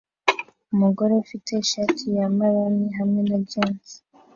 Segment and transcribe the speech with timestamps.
[0.73, 3.87] Umugore ufite ishati ya maroon hamwe na jans